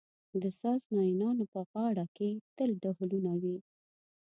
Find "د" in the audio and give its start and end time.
0.41-0.43